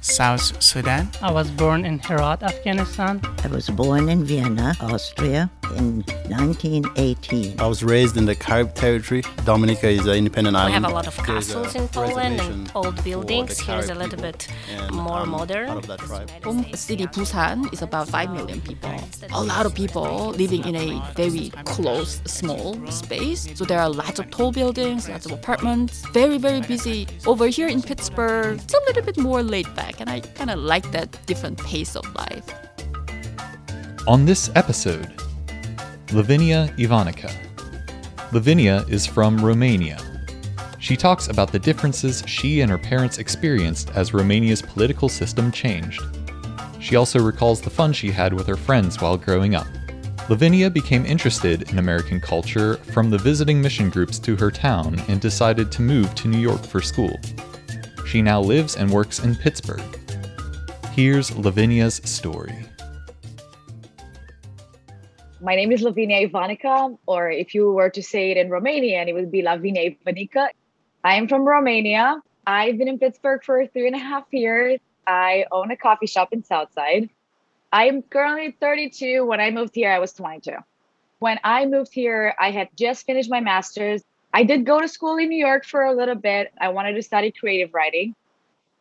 South 0.00 0.62
Sudan. 0.62 1.10
I 1.22 1.30
was 1.32 1.50
born 1.50 1.84
in 1.84 1.98
Herat, 1.98 2.42
Afghanistan. 2.42 3.20
I 3.44 3.48
was 3.48 3.68
born 3.68 4.08
in 4.08 4.24
Vienna, 4.24 4.74
Austria 4.80 5.50
in 5.76 6.02
1918. 6.28 7.60
I 7.60 7.66
was 7.66 7.82
raised 7.82 8.16
in 8.16 8.24
the 8.24 8.34
Carib 8.34 8.74
territory. 8.74 9.22
Dominica 9.44 9.88
is 9.88 10.06
an 10.06 10.14
independent 10.14 10.54
We 10.54 10.60
island. 10.60 10.74
We 10.76 10.82
have 10.82 10.90
a 10.90 10.94
lot 10.94 11.06
of 11.06 11.16
castles 11.18 11.74
in 11.74 11.88
Poland 11.88 12.40
and 12.40 12.70
old 12.74 13.02
buildings. 13.04 13.58
Here's 13.60 13.90
a 13.90 13.94
little 13.94 14.20
bit 14.20 14.48
um, 14.78 14.96
more 14.96 15.20
I'm 15.20 15.30
modern. 15.30 15.66
part 15.66 15.78
of 15.78 15.86
that 15.88 15.98
This 16.00 16.10
is 16.10 16.16
tribe. 16.16 16.30
United 16.30 16.44
Home 16.44 16.74
city 16.74 17.06
Busan 17.06 17.72
is 17.72 17.82
about 17.82 18.08
5 18.08 18.30
million 18.32 18.60
people. 18.60 18.94
A 19.32 19.42
lot 19.42 19.66
of 19.66 19.74
people 19.74 20.30
living 20.30 20.64
in 20.64 20.76
a 20.76 21.02
very 21.14 21.50
close, 21.64 22.20
small 22.24 22.74
space. 22.90 23.48
So 23.54 23.64
there 23.64 23.80
are 23.80 23.90
lots 23.90 24.18
of 24.18 24.30
tall 24.30 24.52
buildings, 24.52 25.08
lots 25.08 25.26
of 25.26 25.32
apartments, 25.32 26.02
very, 26.12 26.38
very 26.38 26.60
busy. 26.62 27.06
Over 27.26 27.46
here 27.48 27.68
in 27.68 27.82
Pittsburgh, 27.82 28.58
it's 28.58 28.74
a 28.74 28.80
little 28.86 29.02
bit 29.02 29.18
more 29.18 29.42
laid 29.42 29.72
back, 29.74 29.87
and 30.00 30.10
I 30.10 30.20
kind 30.20 30.50
of 30.50 30.58
like 30.58 30.90
that 30.92 31.18
different 31.26 31.58
pace 31.64 31.96
of 31.96 32.04
life. 32.14 32.44
On 34.06 34.24
this 34.24 34.50
episode, 34.54 35.12
Lavinia 36.12 36.72
Ivanica. 36.78 37.30
Lavinia 38.32 38.84
is 38.88 39.06
from 39.06 39.44
Romania. 39.44 39.98
She 40.78 40.96
talks 40.96 41.28
about 41.28 41.50
the 41.52 41.58
differences 41.58 42.22
she 42.26 42.60
and 42.60 42.70
her 42.70 42.78
parents 42.78 43.18
experienced 43.18 43.90
as 43.90 44.14
Romania's 44.14 44.62
political 44.62 45.08
system 45.08 45.50
changed. 45.50 46.02
She 46.80 46.96
also 46.96 47.18
recalls 47.20 47.60
the 47.60 47.70
fun 47.70 47.92
she 47.92 48.10
had 48.10 48.32
with 48.32 48.46
her 48.46 48.56
friends 48.56 49.00
while 49.00 49.16
growing 49.16 49.54
up. 49.54 49.66
Lavinia 50.28 50.70
became 50.70 51.04
interested 51.06 51.70
in 51.70 51.78
American 51.78 52.20
culture 52.20 52.76
from 52.92 53.10
the 53.10 53.18
visiting 53.18 53.60
mission 53.60 53.90
groups 53.90 54.18
to 54.20 54.36
her 54.36 54.50
town 54.50 54.98
and 55.08 55.20
decided 55.20 55.72
to 55.72 55.82
move 55.82 56.14
to 56.14 56.28
New 56.28 56.38
York 56.38 56.62
for 56.64 56.80
school. 56.80 57.18
She 58.08 58.22
now 58.22 58.40
lives 58.40 58.74
and 58.74 58.90
works 58.90 59.18
in 59.18 59.36
Pittsburgh. 59.36 59.82
Here's 60.92 61.30
Lavinia's 61.36 61.96
story. 61.96 62.56
My 65.42 65.54
name 65.54 65.70
is 65.72 65.82
Lavinia 65.82 66.26
Ivanica, 66.26 66.96
or 67.04 67.30
if 67.30 67.54
you 67.54 67.70
were 67.70 67.90
to 67.90 68.02
say 68.02 68.30
it 68.30 68.38
in 68.38 68.48
Romanian, 68.48 69.08
it 69.08 69.12
would 69.12 69.30
be 69.30 69.42
Lavinia 69.42 69.90
Ivanica. 69.90 70.48
I 71.04 71.16
am 71.16 71.28
from 71.28 71.46
Romania. 71.46 72.22
I've 72.46 72.78
been 72.78 72.88
in 72.88 72.98
Pittsburgh 72.98 73.44
for 73.44 73.66
three 73.66 73.86
and 73.86 73.94
a 73.94 73.98
half 73.98 74.24
years. 74.30 74.80
I 75.06 75.44
own 75.52 75.70
a 75.70 75.76
coffee 75.76 76.06
shop 76.06 76.32
in 76.32 76.42
Southside. 76.42 77.10
I'm 77.70 78.00
currently 78.00 78.56
32. 78.58 79.26
When 79.26 79.38
I 79.38 79.50
moved 79.50 79.74
here, 79.74 79.92
I 79.92 79.98
was 79.98 80.14
22. 80.14 80.52
When 81.18 81.38
I 81.44 81.66
moved 81.66 81.92
here, 81.92 82.34
I 82.40 82.52
had 82.52 82.70
just 82.74 83.04
finished 83.04 83.28
my 83.28 83.40
master's. 83.40 84.02
I 84.32 84.44
did 84.44 84.64
go 84.64 84.80
to 84.80 84.88
school 84.88 85.16
in 85.16 85.28
New 85.28 85.38
York 85.38 85.64
for 85.64 85.84
a 85.84 85.94
little 85.94 86.14
bit. 86.14 86.52
I 86.60 86.68
wanted 86.68 86.94
to 86.94 87.02
study 87.02 87.32
creative 87.32 87.74
writing. 87.74 88.14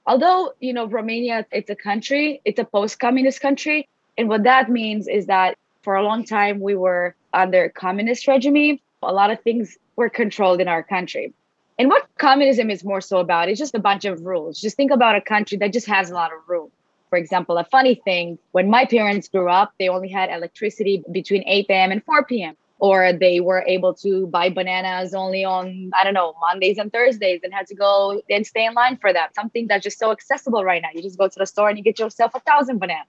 Although, 0.05 0.53
you 0.59 0.73
know, 0.73 0.87
Romania, 0.87 1.45
it's 1.51 1.69
a 1.69 1.75
country, 1.75 2.41
it's 2.45 2.59
a 2.59 2.65
post 2.65 2.99
communist 2.99 3.41
country. 3.41 3.89
And 4.17 4.29
what 4.29 4.43
that 4.43 4.69
means 4.69 5.07
is 5.07 5.27
that 5.27 5.57
for 5.87 5.95
a 5.95 6.03
long 6.03 6.25
time 6.25 6.59
we 6.59 6.75
were 6.75 7.15
under 7.33 7.69
communist 7.69 8.27
regime 8.27 8.77
a 9.01 9.13
lot 9.13 9.31
of 9.31 9.39
things 9.39 9.77
were 9.95 10.09
controlled 10.09 10.59
in 10.59 10.67
our 10.67 10.83
country 10.83 11.33
and 11.79 11.87
what 11.87 12.05
communism 12.17 12.69
is 12.69 12.83
more 12.83 12.99
so 12.99 13.19
about 13.19 13.47
is 13.47 13.57
just 13.57 13.73
a 13.73 13.79
bunch 13.79 14.03
of 14.03 14.25
rules 14.25 14.59
just 14.59 14.75
think 14.75 14.91
about 14.91 15.15
a 15.15 15.21
country 15.21 15.57
that 15.57 15.71
just 15.71 15.87
has 15.87 16.09
a 16.09 16.13
lot 16.13 16.33
of 16.33 16.39
rules 16.45 16.71
for 17.09 17.17
example 17.17 17.57
a 17.57 17.63
funny 17.63 17.95
thing 17.95 18.37
when 18.51 18.69
my 18.69 18.83
parents 18.83 19.29
grew 19.29 19.49
up 19.49 19.71
they 19.79 19.87
only 19.87 20.09
had 20.09 20.29
electricity 20.29 21.01
between 21.09 21.41
8 21.47 21.67
a.m 21.69 21.91
and 21.93 22.03
4 22.03 22.25
p.m 22.25 22.57
or 22.79 23.11
they 23.13 23.39
were 23.39 23.63
able 23.67 23.93
to 23.93 24.27
buy 24.27 24.49
bananas 24.49 25.13
only 25.13 25.43
on 25.43 25.91
i 25.95 26.03
don't 26.03 26.13
know 26.13 26.33
mondays 26.39 26.77
and 26.77 26.91
thursdays 26.91 27.39
and 27.43 27.53
had 27.53 27.67
to 27.67 27.75
go 27.75 28.21
and 28.29 28.45
stay 28.45 28.65
in 28.65 28.73
line 28.73 28.97
for 28.97 29.11
that 29.11 29.33
something 29.33 29.67
that's 29.67 29.83
just 29.83 29.97
so 29.97 30.11
accessible 30.11 30.63
right 30.63 30.81
now 30.81 30.89
you 30.93 31.01
just 31.01 31.17
go 31.17 31.27
to 31.27 31.39
the 31.39 31.45
store 31.45 31.69
and 31.69 31.77
you 31.77 31.83
get 31.83 31.99
yourself 31.99 32.33
a 32.35 32.39
thousand 32.41 32.79
bananas 32.79 33.07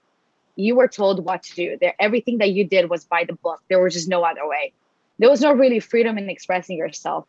you 0.59 0.75
were 0.75 0.87
told 0.87 1.23
what 1.23 1.43
to 1.43 1.55
do. 1.55 1.77
There, 1.79 1.95
everything 1.99 2.39
that 2.39 2.51
you 2.51 2.65
did 2.65 2.89
was 2.89 3.05
by 3.05 3.23
the 3.23 3.33
book. 3.33 3.61
There 3.69 3.81
was 3.81 3.93
just 3.93 4.09
no 4.09 4.23
other 4.23 4.47
way. 4.47 4.73
There 5.17 5.29
was 5.29 5.41
no 5.41 5.53
really 5.53 5.79
freedom 5.79 6.17
in 6.17 6.29
expressing 6.29 6.77
yourself. 6.77 7.25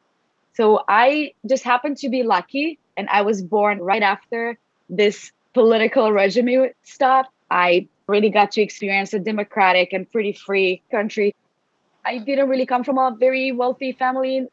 So 0.55 0.83
I 0.89 1.35
just 1.49 1.63
happened 1.63 1.99
to 1.99 2.09
be 2.09 2.25
lucky, 2.25 2.79
and 2.97 3.09
I 3.09 3.23
was 3.23 3.41
born 3.41 3.79
right 3.79 4.03
after 4.03 4.59
this 4.89 5.31
political 5.55 6.13
regime 6.13 6.71
stopped. 6.83 7.31
I 7.51 7.87
really 8.09 8.31
got 8.31 8.53
to 8.53 8.63
experience 8.63 9.15
a 9.15 9.21
democratic 9.21 9.93
and 9.93 10.11
pretty 10.11 10.33
free 10.33 10.83
country. 10.91 11.35
I 12.05 12.19
didn't 12.19 12.49
really 12.49 12.67
come 12.67 12.85
from 12.85 12.99
a 12.99 13.15
very 13.19 13.53
wealthy 13.53 13.93
family. 13.93 14.47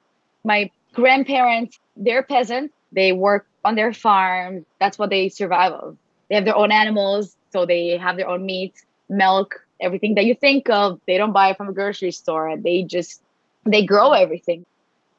My 0.43 0.71
grandparents, 0.93 1.79
they're 1.95 2.23
peasants. 2.23 2.73
They 2.91 3.11
work 3.11 3.47
on 3.65 3.75
their 3.75 3.93
farm. 3.93 4.65
That's 4.79 4.97
what 4.97 5.09
they 5.09 5.29
survive 5.29 5.73
of. 5.73 5.97
They 6.29 6.35
have 6.35 6.45
their 6.45 6.55
own 6.55 6.71
animals 6.71 7.37
so 7.51 7.65
they 7.65 7.97
have 7.97 8.17
their 8.17 8.27
own 8.27 8.45
meat, 8.45 8.73
milk, 9.09 9.65
everything 9.79 10.15
that 10.15 10.25
you 10.25 10.35
think 10.35 10.69
of. 10.69 10.99
They 11.07 11.17
don't 11.17 11.33
buy 11.33 11.49
it 11.49 11.57
from 11.57 11.69
a 11.69 11.73
grocery 11.73 12.11
store. 12.11 12.55
They 12.57 12.83
just 12.83 13.21
they 13.65 13.85
grow 13.85 14.11
everything. 14.11 14.65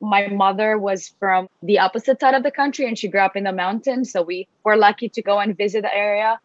My 0.01 0.29
mother 0.29 0.79
was 0.79 1.09
from 1.19 1.49
the 1.63 1.81
opposite 1.81 2.21
side 2.21 2.35
of 2.35 2.43
the 2.45 2.51
country 2.51 2.87
and 2.87 2.97
she 2.97 3.09
grew 3.09 3.21
up 3.21 3.37
in 3.37 3.45
the 3.45 3.53
mountains. 3.53 4.13
So 4.13 4.23
we 4.23 4.47
were 4.63 4.77
lucky 4.77 5.09
to 5.09 5.23
go 5.23 5.39
and 5.41 5.57
visit 5.57 5.83
the 5.83 5.95
area. 5.95 6.39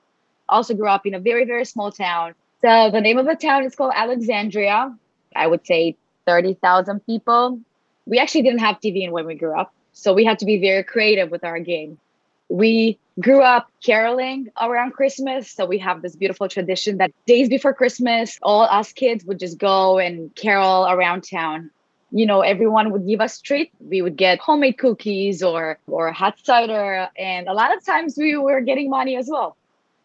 Also 0.49 0.73
grew 0.73 0.87
up 0.87 1.05
in 1.05 1.13
a 1.13 1.19
very, 1.19 1.45
very 1.45 1.65
small 1.65 1.91
town. 1.91 2.33
So 2.61 2.89
the 2.91 3.01
name 3.01 3.17
of 3.17 3.25
the 3.25 3.35
town 3.35 3.63
is 3.63 3.75
called 3.75 3.93
Alexandria. 3.95 4.95
I 5.35 5.47
would 5.47 5.65
say 5.65 5.95
30,000 6.25 7.05
people. 7.05 7.59
We 8.05 8.19
actually 8.19 8.43
didn't 8.43 8.59
have 8.59 8.79
TV 8.79 9.09
when 9.09 9.25
we 9.25 9.35
grew 9.35 9.57
up. 9.57 9.73
So 9.93 10.13
we 10.13 10.25
had 10.25 10.39
to 10.39 10.45
be 10.45 10.59
very 10.59 10.83
creative 10.83 11.29
with 11.31 11.43
our 11.43 11.59
game. 11.59 11.99
We 12.49 12.99
grew 13.19 13.41
up 13.41 13.69
caroling 13.83 14.49
around 14.59 14.91
Christmas. 14.91 15.49
So 15.49 15.65
we 15.65 15.77
have 15.79 16.01
this 16.01 16.15
beautiful 16.15 16.47
tradition 16.49 16.97
that 16.97 17.11
days 17.25 17.49
before 17.49 17.73
Christmas, 17.73 18.39
all 18.41 18.63
us 18.63 18.91
kids 18.91 19.23
would 19.25 19.39
just 19.39 19.57
go 19.57 19.99
and 19.99 20.33
carol 20.35 20.87
around 20.87 21.21
town. 21.21 21.69
You 22.11 22.25
know, 22.25 22.41
everyone 22.41 22.91
would 22.91 23.07
give 23.07 23.21
us 23.21 23.41
treat. 23.41 23.71
We 23.79 24.01
would 24.01 24.15
get 24.17 24.39
homemade 24.39 24.77
cookies 24.77 25.41
or 25.41 25.79
or 25.87 26.11
hot 26.11 26.37
cider, 26.43 27.09
and 27.17 27.47
a 27.47 27.53
lot 27.53 27.75
of 27.75 27.83
times 27.83 28.15
we 28.17 28.37
were 28.37 28.61
getting 28.61 28.89
money 28.89 29.15
as 29.15 29.27
well. 29.27 29.57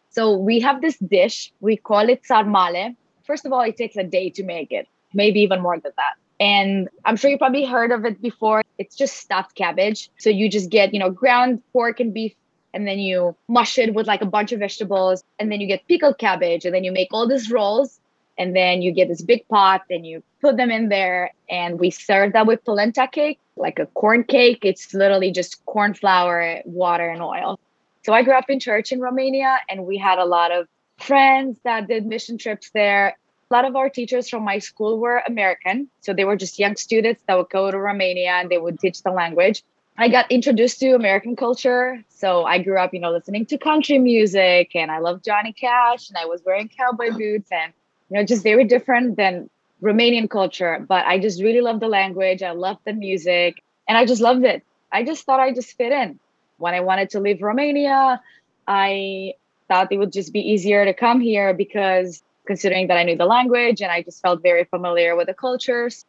So 0.09 0.35
we 0.35 0.59
have 0.61 0.81
this 0.81 0.97
dish. 0.97 1.51
We 1.59 1.77
call 1.77 2.09
it 2.09 2.23
sarmale. 2.23 2.95
First 3.25 3.45
of 3.45 3.53
all, 3.53 3.61
it 3.61 3.77
takes 3.77 3.95
a 3.95 4.03
day 4.03 4.31
to 4.31 4.43
make 4.43 4.71
it, 4.71 4.87
maybe 5.13 5.41
even 5.41 5.61
more 5.61 5.79
than 5.79 5.91
that. 5.95 6.13
And 6.39 6.87
I'm 7.03 7.17
sure 7.17 7.29
you 7.29 7.37
probably 7.37 7.65
heard 7.65 7.91
of 7.91 8.05
it 8.05 8.21
before. 8.21 8.63
It's 8.77 8.95
just 8.95 9.17
stuffed 9.17 9.55
cabbage. 9.55 10.09
So 10.17 10.29
you 10.29 10.49
just 10.49 10.69
get, 10.69 10.93
you 10.93 10.99
know, 10.99 11.09
ground 11.09 11.61
pork 11.73 11.99
and 11.99 12.13
beef 12.13 12.33
and 12.73 12.87
then 12.87 12.99
you 12.99 13.35
mush 13.47 13.77
it 13.77 13.93
with 13.93 14.07
like 14.07 14.21
a 14.21 14.25
bunch 14.25 14.51
of 14.51 14.59
vegetables 14.59 15.23
and 15.39 15.51
then 15.51 15.59
you 15.59 15.67
get 15.67 15.87
pickled 15.87 16.17
cabbage 16.17 16.65
and 16.65 16.73
then 16.73 16.83
you 16.83 16.91
make 16.91 17.09
all 17.11 17.27
these 17.27 17.51
rolls 17.51 17.99
and 18.37 18.55
then 18.55 18.81
you 18.81 18.91
get 18.91 19.07
this 19.07 19.21
big 19.21 19.47
pot 19.47 19.81
and 19.89 20.05
you 20.05 20.23
put 20.41 20.57
them 20.57 20.71
in 20.71 20.89
there 20.89 21.31
and 21.49 21.79
we 21.79 21.89
serve 21.89 22.33
that 22.33 22.47
with 22.47 22.63
polenta 22.63 23.07
cake 23.11 23.39
like 23.55 23.79
a 23.79 23.85
corn 23.87 24.23
cake 24.23 24.59
it's 24.63 24.93
literally 24.93 25.31
just 25.31 25.65
corn 25.65 25.93
flour 25.93 26.61
water 26.65 27.09
and 27.09 27.21
oil 27.21 27.59
so 28.05 28.13
i 28.13 28.23
grew 28.23 28.33
up 28.33 28.49
in 28.49 28.59
church 28.59 28.91
in 28.91 28.99
romania 28.99 29.57
and 29.69 29.85
we 29.85 29.97
had 29.97 30.19
a 30.19 30.25
lot 30.25 30.51
of 30.51 30.67
friends 30.97 31.57
that 31.63 31.87
did 31.87 32.05
mission 32.05 32.37
trips 32.37 32.69
there 32.71 33.17
a 33.49 33.53
lot 33.53 33.65
of 33.65 33.75
our 33.75 33.89
teachers 33.89 34.29
from 34.29 34.43
my 34.43 34.59
school 34.59 34.99
were 34.99 35.21
american 35.27 35.89
so 36.01 36.13
they 36.13 36.25
were 36.25 36.35
just 36.35 36.59
young 36.59 36.75
students 36.75 37.21
that 37.27 37.37
would 37.37 37.49
go 37.49 37.71
to 37.71 37.77
romania 37.77 38.31
and 38.31 38.49
they 38.49 38.57
would 38.57 38.79
teach 38.79 39.01
the 39.03 39.11
language 39.11 39.63
I 40.01 40.07
got 40.07 40.31
introduced 40.31 40.79
to 40.79 40.95
American 40.95 41.35
culture. 41.35 42.01
So 42.07 42.45
I 42.45 42.59
grew 42.59 42.79
up, 42.79 42.93
you 42.93 43.01
know, 43.01 43.11
listening 43.11 43.45
to 43.47 43.57
country 43.57 43.99
music 43.99 44.73
and 44.73 44.89
I 44.89 44.99
loved 44.99 45.25
Johnny 45.25 45.51
Cash 45.51 46.07
and 46.07 46.17
I 46.17 46.25
was 46.25 46.41
wearing 46.45 46.69
cowboy 46.69 47.11
boots 47.11 47.51
and, 47.51 47.73
you 48.09 48.15
know, 48.15 48.23
just 48.23 48.41
very 48.41 48.63
different 48.63 49.17
than 49.17 49.49
Romanian 49.83 50.29
culture. 50.29 50.85
But 50.87 51.05
I 51.05 51.19
just 51.19 51.43
really 51.43 51.59
loved 51.59 51.81
the 51.81 51.89
language. 51.89 52.41
I 52.41 52.51
loved 52.51 52.79
the 52.85 52.93
music 52.93 53.61
and 53.89 53.97
I 53.97 54.05
just 54.05 54.21
loved 54.21 54.45
it. 54.45 54.63
I 54.89 55.03
just 55.03 55.25
thought 55.25 55.41
I 55.41 55.51
just 55.51 55.75
fit 55.75 55.91
in. 55.91 56.17
When 56.59 56.73
I 56.73 56.79
wanted 56.79 57.09
to 57.09 57.19
leave 57.19 57.41
Romania, 57.41 58.21
I 58.69 59.33
thought 59.67 59.91
it 59.91 59.97
would 59.97 60.13
just 60.13 60.31
be 60.31 60.39
easier 60.39 60.85
to 60.85 60.93
come 60.93 61.19
here 61.19 61.53
because 61.53 62.23
considering 62.49 62.87
that 62.87 62.97
I 62.97 63.03
knew 63.03 63.17
the 63.23 63.31
language 63.37 63.79
and 63.83 63.91
I 63.91 64.01
just 64.01 64.21
felt 64.25 64.41
very 64.41 64.65
familiar 64.65 65.15
with 65.15 65.27
the 65.27 65.37
cultures. 65.47 66.05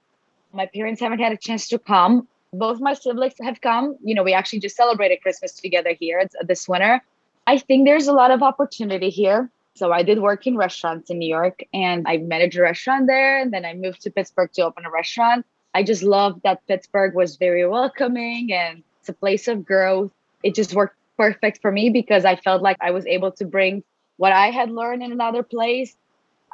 My 0.53 0.67
parents 0.67 1.01
haven't 1.01 1.21
had 1.27 1.33
a 1.33 1.37
chance 1.37 1.69
to 1.69 1.79
come 1.79 2.27
both 2.53 2.81
my 2.81 2.95
siblings 2.95 3.35
have 3.43 3.61
come. 3.61 3.97
You 4.03 4.15
know, 4.15 4.23
we 4.23 4.33
actually 4.33 4.61
just 4.61 4.77
celebrated 4.77 5.23
Christmas 5.23 5.53
together 5.53 5.95
here 5.99 6.23
this 6.47 6.69
winter. 6.69 7.01
I 7.47 7.59
think 7.59 7.87
there's 7.87 8.09
a 8.09 8.13
lot 8.13 8.31
of 8.31 8.43
opportunity 8.43 9.11
here. 9.11 9.51
So 9.75 9.93
I 9.93 10.03
did 10.03 10.19
work 10.19 10.47
in 10.47 10.57
restaurants 10.57 11.11
in 11.11 11.19
New 11.19 11.29
York 11.29 11.63
and 11.73 12.07
I 12.07 12.19
managed 12.19 12.59
a 12.59 12.63
restaurant 12.63 13.07
there. 13.07 13.41
And 13.41 13.53
then 13.53 13.65
I 13.65 13.75
moved 13.75 14.03
to 14.03 14.11
Pittsburgh 14.11 14.53
to 14.55 14.63
open 14.63 14.85
a 14.85 14.91
restaurant. 14.91 15.47
I 15.75 15.85
just 15.85 16.03
loved 16.03 16.43
that 16.43 16.67
Pittsburgh 16.67 17.15
was 17.15 17.37
very 17.37 17.67
welcoming 17.67 18.53
and 18.53 18.83
it's 18.99 19.09
a 19.09 19.13
place 19.13 19.47
of 19.47 19.65
growth. 19.65 20.11
It 20.43 20.55
just 20.55 20.75
worked 20.75 20.97
perfect 21.17 21.63
for 21.63 21.71
me 21.71 21.91
because 21.91 22.25
I 22.25 22.35
felt 22.37 22.63
like 22.63 22.79
I 22.81 22.91
was 22.91 23.07
able 23.07 23.31
to 23.33 23.45
bring 23.45 23.85
what 24.17 24.33
I 24.33 24.51
had 24.51 24.71
learned 24.71 25.03
in 25.03 25.13
another 25.13 25.43
place 25.43 25.97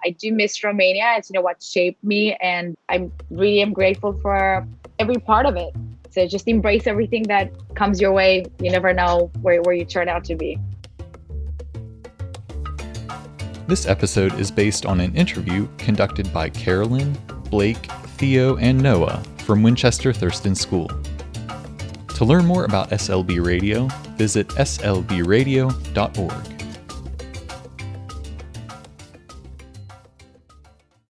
I 0.04 0.10
do 0.10 0.32
miss 0.32 0.62
Romania. 0.62 1.14
It's 1.16 1.30
you 1.30 1.34
know 1.34 1.40
what 1.40 1.62
shaped 1.62 2.02
me, 2.04 2.34
and 2.34 2.76
I'm 2.88 3.12
really 3.30 3.60
am 3.60 3.72
grateful 3.72 4.12
for 4.20 4.66
every 4.98 5.16
part 5.16 5.46
of 5.46 5.56
it. 5.56 5.74
So 6.10 6.26
just 6.26 6.48
embrace 6.48 6.86
everything 6.86 7.24
that 7.24 7.52
comes 7.74 8.00
your 8.00 8.12
way. 8.12 8.44
You 8.60 8.70
never 8.70 8.94
know 8.94 9.30
where, 9.42 9.60
where 9.62 9.74
you 9.74 9.84
turn 9.84 10.08
out 10.08 10.24
to 10.24 10.34
be. 10.34 10.58
This 13.66 13.86
episode 13.86 14.38
is 14.38 14.50
based 14.50 14.86
on 14.86 15.00
an 15.00 15.14
interview 15.14 15.68
conducted 15.76 16.32
by 16.32 16.50
Carolyn, 16.50 17.18
Blake, 17.50 17.90
Theo, 18.16 18.56
and 18.56 18.80
Noah 18.80 19.22
from 19.38 19.62
Winchester 19.62 20.12
Thurston 20.12 20.54
School. 20.54 20.88
To 22.08 22.24
learn 22.24 22.46
more 22.46 22.64
about 22.64 22.90
SLB 22.90 23.44
Radio, 23.44 23.88
visit 24.16 24.48
slbradio.org. 24.48 26.55